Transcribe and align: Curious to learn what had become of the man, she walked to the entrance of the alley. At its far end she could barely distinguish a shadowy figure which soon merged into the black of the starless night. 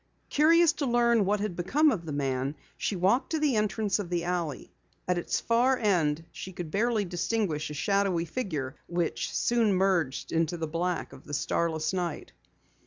Curious 0.31 0.73
to 0.73 0.87
learn 0.87 1.25
what 1.25 1.41
had 1.41 1.55
become 1.55 1.91
of 1.91 2.07
the 2.07 2.11
man, 2.11 2.55
she 2.75 2.95
walked 2.95 3.29
to 3.29 3.39
the 3.39 3.55
entrance 3.55 3.99
of 3.99 4.09
the 4.09 4.23
alley. 4.23 4.71
At 5.07 5.19
its 5.19 5.39
far 5.39 5.77
end 5.77 6.25
she 6.31 6.51
could 6.53 6.71
barely 6.71 7.05
distinguish 7.05 7.69
a 7.69 7.75
shadowy 7.75 8.25
figure 8.25 8.75
which 8.87 9.31
soon 9.31 9.75
merged 9.75 10.31
into 10.31 10.57
the 10.57 10.65
black 10.67 11.13
of 11.13 11.25
the 11.25 11.35
starless 11.35 11.93
night. 11.93 12.31